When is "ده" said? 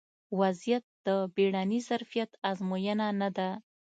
3.37-3.49